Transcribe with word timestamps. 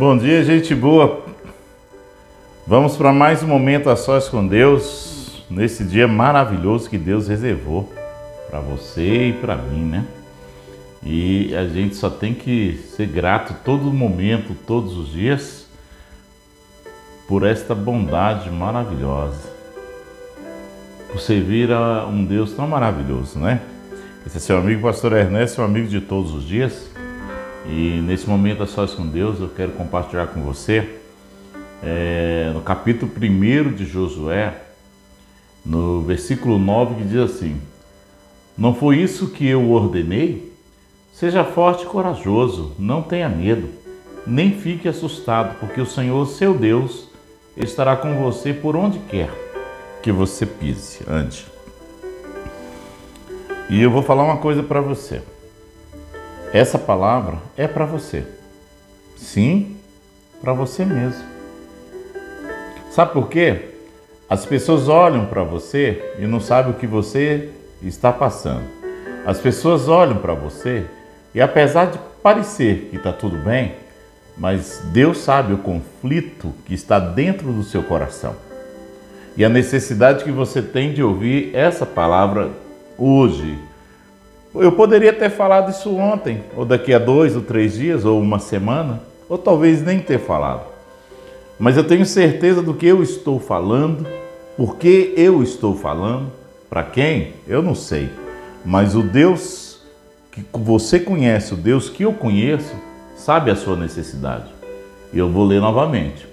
Bom 0.00 0.16
dia, 0.16 0.42
gente 0.42 0.74
boa. 0.74 1.26
Vamos 2.66 2.96
para 2.96 3.12
mais 3.12 3.42
um 3.42 3.46
momento 3.46 3.90
a 3.90 3.96
sós 3.96 4.30
com 4.30 4.46
Deus, 4.46 5.44
nesse 5.50 5.84
dia 5.84 6.08
maravilhoso 6.08 6.88
que 6.88 6.96
Deus 6.96 7.28
reservou 7.28 7.92
para 8.48 8.60
você 8.60 9.28
e 9.28 9.32
para 9.34 9.56
mim, 9.56 9.84
né? 9.84 10.06
E 11.02 11.54
a 11.54 11.66
gente 11.66 11.96
só 11.96 12.08
tem 12.08 12.32
que 12.32 12.80
ser 12.96 13.08
grato 13.08 13.54
todo 13.62 13.92
momento, 13.92 14.56
todos 14.66 14.96
os 14.96 15.12
dias, 15.12 15.66
por 17.28 17.44
esta 17.46 17.74
bondade 17.74 18.48
maravilhosa, 18.48 19.52
por 21.12 21.20
servir 21.20 21.70
a 21.70 22.06
um 22.06 22.24
Deus 22.24 22.54
tão 22.54 22.66
maravilhoso, 22.66 23.38
né? 23.38 23.60
Esse 24.26 24.38
é 24.38 24.40
seu 24.40 24.56
amigo, 24.56 24.80
Pastor 24.80 25.12
Ernesto, 25.12 25.60
um 25.60 25.64
amigo 25.66 25.88
de 25.88 26.00
todos 26.00 26.32
os 26.32 26.48
dias. 26.48 26.89
E 27.66 28.00
nesse 28.02 28.28
momento 28.28 28.62
a 28.62 28.66
sós 28.66 28.94
com 28.94 29.06
Deus, 29.06 29.40
eu 29.40 29.48
quero 29.48 29.72
compartilhar 29.72 30.28
com 30.28 30.40
você 30.42 31.00
é, 31.82 32.50
no 32.54 32.60
capítulo 32.60 33.10
1 33.10 33.72
de 33.72 33.84
Josué, 33.84 34.54
no 35.64 36.02
versículo 36.02 36.58
9, 36.58 36.96
que 36.96 37.04
diz 37.04 37.18
assim: 37.18 37.60
Não 38.56 38.74
foi 38.74 38.98
isso 38.98 39.28
que 39.28 39.46
eu 39.46 39.70
ordenei? 39.70 40.50
Seja 41.12 41.44
forte 41.44 41.84
e 41.84 41.86
corajoso, 41.86 42.72
não 42.78 43.02
tenha 43.02 43.28
medo, 43.28 43.68
nem 44.26 44.52
fique 44.52 44.88
assustado, 44.88 45.58
porque 45.58 45.80
o 45.80 45.86
Senhor, 45.86 46.26
seu 46.26 46.54
Deus, 46.54 47.08
estará 47.56 47.96
com 47.96 48.14
você 48.22 48.54
por 48.54 48.74
onde 48.74 48.98
quer 49.00 49.30
que 50.02 50.10
você 50.10 50.46
pise, 50.46 51.00
ande. 51.06 51.46
E 53.68 53.80
eu 53.80 53.90
vou 53.90 54.02
falar 54.02 54.24
uma 54.24 54.38
coisa 54.38 54.62
para 54.62 54.80
você. 54.80 55.22
Essa 56.52 56.78
palavra 56.78 57.38
é 57.56 57.68
para 57.68 57.84
você. 57.84 58.24
Sim, 59.16 59.76
para 60.40 60.52
você 60.52 60.84
mesmo. 60.84 61.24
Sabe 62.90 63.12
por 63.12 63.28
quê? 63.28 63.70
As 64.28 64.44
pessoas 64.44 64.88
olham 64.88 65.26
para 65.26 65.42
você 65.42 66.14
e 66.18 66.26
não 66.26 66.40
sabem 66.40 66.72
o 66.72 66.76
que 66.76 66.86
você 66.86 67.50
está 67.82 68.12
passando. 68.12 68.64
As 69.24 69.38
pessoas 69.38 69.88
olham 69.88 70.16
para 70.16 70.34
você 70.34 70.86
e 71.34 71.40
apesar 71.40 71.86
de 71.86 71.98
parecer 72.22 72.88
que 72.90 72.96
está 72.96 73.12
tudo 73.12 73.36
bem, 73.36 73.74
mas 74.36 74.82
Deus 74.92 75.18
sabe 75.18 75.52
o 75.52 75.58
conflito 75.58 76.52
que 76.64 76.74
está 76.74 76.98
dentro 76.98 77.52
do 77.52 77.62
seu 77.62 77.82
coração. 77.82 78.34
E 79.36 79.44
a 79.44 79.48
necessidade 79.48 80.24
que 80.24 80.32
você 80.32 80.60
tem 80.60 80.92
de 80.92 81.02
ouvir 81.02 81.54
essa 81.54 81.86
palavra 81.86 82.50
hoje. 82.98 83.56
Eu 84.54 84.72
poderia 84.72 85.12
ter 85.12 85.30
falado 85.30 85.70
isso 85.70 85.94
ontem, 85.94 86.42
ou 86.56 86.64
daqui 86.64 86.92
a 86.92 86.98
dois 86.98 87.36
ou 87.36 87.42
três 87.42 87.74
dias, 87.74 88.04
ou 88.04 88.20
uma 88.20 88.38
semana, 88.40 89.00
ou 89.28 89.38
talvez 89.38 89.80
nem 89.80 90.00
ter 90.00 90.18
falado. 90.18 90.66
Mas 91.58 91.76
eu 91.76 91.84
tenho 91.84 92.04
certeza 92.04 92.60
do 92.60 92.74
que 92.74 92.86
eu 92.86 93.02
estou 93.02 93.38
falando, 93.38 94.06
por 94.56 94.76
que 94.76 95.14
eu 95.16 95.42
estou 95.42 95.76
falando, 95.76 96.32
para 96.68 96.82
quem, 96.82 97.34
eu 97.46 97.62
não 97.62 97.74
sei. 97.74 98.10
Mas 98.64 98.96
o 98.96 99.02
Deus 99.02 99.80
que 100.32 100.44
você 100.52 100.98
conhece, 100.98 101.54
o 101.54 101.56
Deus 101.56 101.88
que 101.88 102.04
eu 102.04 102.12
conheço, 102.12 102.74
sabe 103.16 103.50
a 103.50 103.56
sua 103.56 103.76
necessidade. 103.76 104.46
E 105.12 105.18
eu 105.18 105.28
vou 105.28 105.44
ler 105.44 105.60
novamente. 105.60 106.26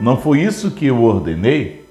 Não 0.00 0.16
foi 0.16 0.40
isso 0.40 0.70
que 0.70 0.86
eu 0.86 1.02
ordenei? 1.02 1.84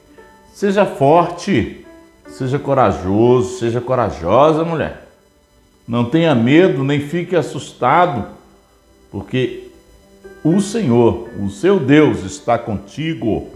Seja 0.54 0.86
forte, 0.86 1.86
seja 2.28 2.60
corajoso, 2.60 3.60
seja 3.60 3.82
corajosa, 3.82 4.64
mulher. 4.64 5.07
Não 5.88 6.04
tenha 6.04 6.36
medo, 6.36 6.84
nem 6.84 7.00
fique 7.00 7.34
assustado, 7.34 8.26
porque 9.10 9.72
o 10.44 10.60
Senhor, 10.60 11.30
o 11.42 11.50
seu 11.50 11.80
Deus, 11.80 12.24
está 12.24 12.58
contigo, 12.58 13.48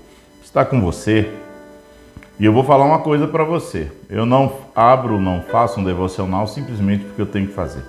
está 0.41 0.63
com 0.63 0.79
você. 0.79 1.29
E 2.39 2.45
eu 2.45 2.53
vou 2.53 2.63
falar 2.63 2.85
uma 2.85 2.99
coisa 2.99 3.27
para 3.27 3.43
você. 3.43 3.91
Eu 4.09 4.25
não 4.25 4.53
abro, 4.73 5.19
não 5.19 5.41
faço 5.41 5.79
um 5.79 5.83
devocional 5.83 6.47
simplesmente 6.47 7.03
porque 7.03 7.21
eu 7.21 7.25
tenho 7.25 7.47
que 7.47 7.53
fazer. 7.53 7.83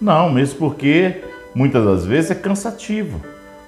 Não, 0.00 0.30
mesmo 0.30 0.58
porque 0.58 1.22
muitas 1.54 1.84
das 1.84 2.06
vezes 2.06 2.30
é 2.30 2.34
cansativo. 2.34 3.20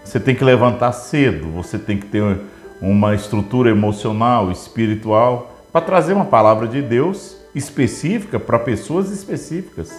Você 0.05 0.19
tem 0.19 0.35
que 0.35 0.43
levantar 0.43 0.93
cedo, 0.93 1.49
você 1.49 1.79
tem 1.79 1.99
que 1.99 2.07
ter 2.07 2.23
uma 2.81 3.15
estrutura 3.15 3.71
emocional, 3.71 4.51
espiritual, 4.51 5.55
para 5.71 5.83
trazer 5.83 6.15
uma 6.15 6.25
palavra 6.25 6.67
de 6.67 6.81
Deus 6.81 7.38
específica 7.55 8.39
para 8.39 8.59
pessoas 8.59 9.11
específicas. 9.11 9.93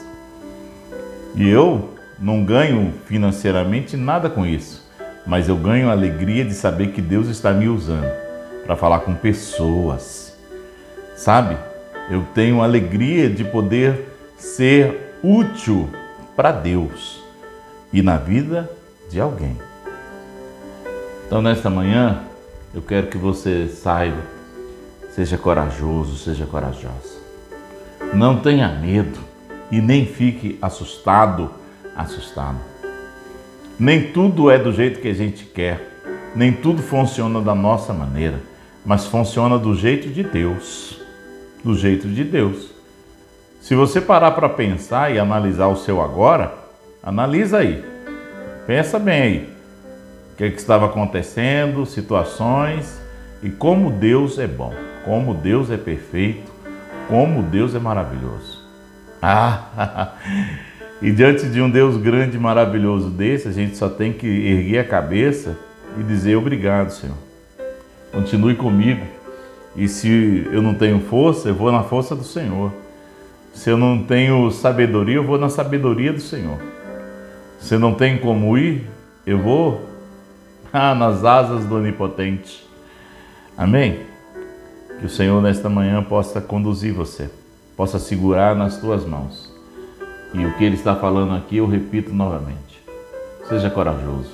E 1.36 1.48
eu 1.48 1.90
não 2.18 2.44
ganho 2.44 2.94
financeiramente 3.06 3.96
nada 3.96 4.30
com 4.30 4.46
isso, 4.46 4.88
mas 5.26 5.48
eu 5.48 5.56
ganho 5.56 5.90
a 5.90 5.92
alegria 5.92 6.44
de 6.44 6.54
saber 6.54 6.92
que 6.92 7.02
Deus 7.02 7.28
está 7.28 7.52
me 7.52 7.68
usando 7.68 8.12
para 8.66 8.76
falar 8.76 9.00
com 9.00 9.14
pessoas. 9.16 10.38
Sabe? 11.16 11.58
Eu 12.10 12.26
tenho 12.34 12.62
a 12.62 12.66
alegria 12.66 13.30
de 13.30 13.44
poder 13.44 14.08
ser 14.38 15.16
útil 15.24 15.90
para 16.36 16.52
Deus 16.52 17.24
e 17.92 18.02
na 18.02 18.18
vida 18.18 18.70
de 19.10 19.20
alguém. 19.20 19.58
Então, 21.28 21.42
nesta 21.42 21.70
manhã, 21.70 22.24
eu 22.74 22.81
quero 22.81 23.08
que 23.08 23.18
você 23.18 23.68
saiba, 23.68 24.22
seja 25.12 25.38
corajoso, 25.38 26.18
seja 26.18 26.46
corajosa. 26.46 27.19
Não 28.14 28.40
tenha 28.42 28.68
medo 28.70 29.20
e 29.72 29.80
nem 29.80 30.06
fique 30.06 30.58
assustado 30.62 31.52
assustado. 31.96 32.58
Nem 33.80 34.12
tudo 34.12 34.50
é 34.50 34.58
do 34.58 34.72
jeito 34.72 35.00
que 35.00 35.08
a 35.08 35.14
gente 35.14 35.46
quer, 35.46 35.80
nem 36.36 36.52
tudo 36.52 36.81
funciona 36.81 37.42
da 37.42 37.53
nossa 37.53 37.94
maneira, 37.94 38.40
mas 38.86 39.06
funciona 39.06 39.58
do 39.58 39.75
jeito 39.75 40.09
de 40.09 40.24
Deus. 40.24 41.00
Do 41.64 41.75
jeito 41.75 42.08
de 42.08 42.24
Deus. 42.24 42.72
Se 43.62 43.75
você 43.75 44.00
parar 44.00 44.31
para 44.31 44.48
pensar 44.48 45.14
e 45.14 45.19
analisar 45.19 45.68
o 45.68 45.75
seu 45.75 46.02
agora, 46.02 46.53
analisa 47.03 47.59
aí. 47.59 47.84
Pensa 48.66 48.98
bem 48.98 49.22
aí. 49.22 49.50
O 50.34 50.38
que, 50.38 50.46
é 50.46 50.50
que 50.50 50.58
estava 50.58 50.86
acontecendo, 50.86 51.86
situações 51.86 53.00
e 53.44 53.50
como 53.50 53.92
Deus 53.92 54.40
é 54.40 54.48
bom, 54.48 54.74
como 55.06 55.34
Deus 55.34 55.69
é 55.69 55.78
perfeito, 55.78 56.49
como 57.09 57.44
Deus 57.44 57.75
é 57.75 57.80
maravilhoso. 57.80 58.59
Ah, 59.22 60.14
E 61.02 61.12
diante 61.12 61.47
de 61.47 61.62
um 61.62 61.70
Deus 61.70 61.96
grande 61.96 62.36
e 62.36 62.40
maravilhoso 62.40 63.09
desse, 63.09 63.47
a 63.47 63.52
gente 63.52 63.78
só 63.78 63.88
tem 63.88 64.12
que 64.12 64.28
erguer 64.28 64.80
a 64.80 64.84
cabeça 64.84 65.58
e 65.98 66.03
dizer 66.03 66.36
obrigado, 66.36 66.90
Senhor. 66.90 67.16
Continue 68.12 68.56
comigo. 68.56 69.06
E 69.78 69.88
se 69.88 70.46
eu 70.52 70.62
não 70.62 70.74
tenho 70.74 71.00
força, 71.00 71.48
eu 71.48 71.56
vou 71.56 71.72
na 71.72 71.84
força 71.84 72.14
do 72.14 72.24
Senhor. 72.25 72.74
Se 73.53 73.69
eu 73.69 73.78
não 73.78 74.03
tenho 74.03 74.52
sabedoria, 74.52 75.16
eu 75.16 75.24
vou 75.24 75.38
na 75.38 75.48
sabedoria 75.48 76.12
do 76.12 76.19
Senhor. 76.19 76.58
Se 77.59 77.75
eu 77.75 77.80
não 77.80 77.94
tenho 77.94 78.19
como 78.19 78.58
ir, 78.58 78.86
eu 79.25 79.38
vou 79.38 79.81
ah, 80.74 80.94
nas 80.94 81.24
asas 81.24 81.64
do 81.64 81.78
Onipotente. 81.78 82.68
Amém? 83.58 84.02
Que 85.00 85.06
o 85.06 85.10
Senhor 85.10 85.42
nesta 85.42 85.70
manhã 85.70 86.04
possa 86.04 86.42
conduzir 86.42 86.94
você, 86.94 87.30
possa 87.76 87.98
segurar 88.00 88.56
nas 88.56 88.78
tuas 88.78 89.06
mãos 89.06 89.50
e 90.34 90.46
o 90.46 90.54
que 90.58 90.64
ele 90.64 90.76
está 90.76 90.96
falando 90.96 91.34
aqui, 91.34 91.58
eu 91.58 91.66
repito 91.66 92.14
novamente. 92.14 92.84
Seja 93.48 93.70
corajoso, 93.70 94.30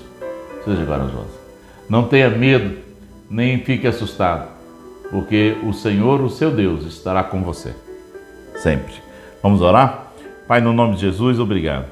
seja 0.66 0.86
corajosa. 0.86 1.46
Não 1.88 2.08
tenha 2.08 2.30
medo, 2.30 2.78
nem 3.30 3.64
fique 3.64 3.88
assustado, 3.88 4.50
porque 5.10 5.56
o 5.64 5.72
Senhor, 5.72 6.20
o 6.20 6.30
seu 6.30 6.52
Deus, 6.52 6.86
estará 6.86 7.24
com 7.24 7.42
você. 7.42 7.74
Sempre. 8.58 8.94
Vamos 9.42 9.62
orar? 9.62 10.12
Pai, 10.48 10.60
no 10.60 10.74
nome 10.74 10.96
de 10.96 11.02
Jesus, 11.02 11.40
obrigado. 11.40 11.86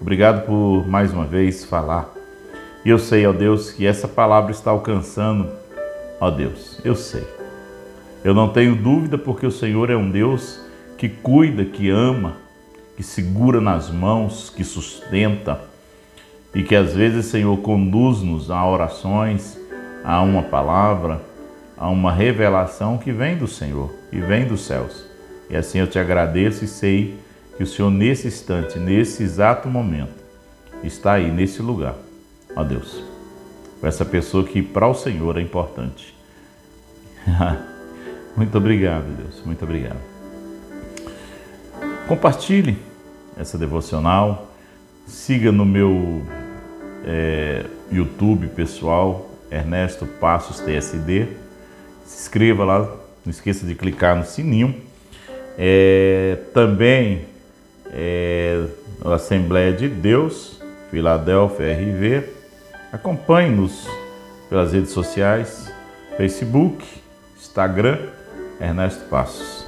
Obrigado 0.00 0.44
por 0.44 0.86
mais 0.86 1.12
uma 1.12 1.24
vez 1.24 1.64
falar. 1.64 2.12
E 2.84 2.90
eu 2.90 2.98
sei, 2.98 3.26
ó 3.26 3.32
Deus, 3.32 3.70
que 3.70 3.86
essa 3.86 4.06
palavra 4.06 4.50
está 4.52 4.70
alcançando, 4.70 5.48
ó 6.20 6.30
Deus, 6.30 6.78
eu 6.84 6.94
sei. 6.94 7.35
Eu 8.24 8.34
não 8.34 8.48
tenho 8.48 8.74
dúvida 8.74 9.16
porque 9.16 9.46
o 9.46 9.50
Senhor 9.50 9.90
é 9.90 9.96
um 9.96 10.10
Deus 10.10 10.60
que 10.96 11.08
cuida, 11.08 11.64
que 11.64 11.90
ama, 11.90 12.36
que 12.96 13.02
segura 13.02 13.60
nas 13.60 13.90
mãos, 13.90 14.50
que 14.50 14.64
sustenta 14.64 15.60
e 16.54 16.62
que 16.62 16.74
às 16.74 16.94
vezes, 16.94 17.26
Senhor, 17.26 17.54
conduz-nos 17.58 18.50
a 18.50 18.66
orações, 18.66 19.58
a 20.02 20.22
uma 20.22 20.42
palavra, 20.42 21.20
a 21.76 21.88
uma 21.90 22.10
revelação 22.10 22.96
que 22.96 23.12
vem 23.12 23.36
do 23.36 23.46
Senhor 23.46 23.92
e 24.10 24.18
vem 24.20 24.46
dos 24.46 24.62
céus. 24.62 25.04
E 25.50 25.56
assim 25.56 25.78
eu 25.78 25.86
te 25.86 25.98
agradeço 25.98 26.64
e 26.64 26.68
sei 26.68 27.18
que 27.56 27.62
o 27.62 27.66
Senhor, 27.66 27.90
nesse 27.90 28.28
instante, 28.28 28.78
nesse 28.78 29.22
exato 29.22 29.68
momento, 29.68 30.24
está 30.82 31.12
aí, 31.14 31.30
nesse 31.30 31.60
lugar. 31.60 31.94
Ó 32.56 32.64
Deus, 32.64 33.04
com 33.78 33.86
essa 33.86 34.04
pessoa 34.04 34.42
que 34.42 34.62
para 34.62 34.86
o 34.86 34.94
Senhor 34.94 35.36
é 35.36 35.42
importante. 35.42 36.16
muito 38.36 38.56
obrigado, 38.58 39.06
Deus, 39.16 39.42
muito 39.44 39.64
obrigado. 39.64 39.98
Compartilhe 42.06 42.78
essa 43.36 43.58
devocional, 43.58 44.52
siga 45.06 45.50
no 45.50 45.64
meu 45.64 46.22
é, 47.04 47.64
YouTube 47.90 48.48
pessoal, 48.48 49.30
Ernesto 49.50 50.06
Passos 50.06 50.60
TSD. 50.60 51.28
Se 52.04 52.22
inscreva 52.22 52.64
lá, 52.64 52.80
não 53.24 53.30
esqueça 53.30 53.66
de 53.66 53.74
clicar 53.74 54.16
no 54.16 54.24
sininho. 54.24 54.74
É, 55.58 56.38
também 56.52 57.24
é, 57.86 58.66
Assembleia 59.04 59.72
de 59.72 59.88
Deus, 59.88 60.60
Filadélfia 60.90 61.72
RV. 61.72 62.24
Acompanhe-nos 62.92 63.88
pelas 64.48 64.72
redes 64.72 64.90
sociais, 64.90 65.72
Facebook, 66.16 66.84
Instagram, 67.36 67.98
Ernesto 68.60 69.04
Passos. 69.08 69.66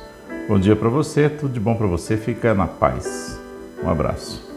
Bom 0.48 0.58
dia 0.58 0.74
para 0.74 0.88
você, 0.88 1.28
tudo 1.28 1.52
de 1.52 1.60
bom 1.60 1.74
para 1.74 1.86
você, 1.86 2.16
fica 2.16 2.54
na 2.54 2.66
paz. 2.66 3.38
Um 3.82 3.90
abraço. 3.90 4.47